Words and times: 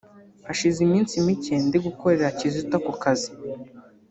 Hashize 0.47 0.79
iminsi 0.87 1.13
mike 1.25 1.55
ndi 1.67 1.77
gukorera 1.85 2.35
Kizito 2.37 2.75
ako 2.79 2.91
kazi 3.01 3.29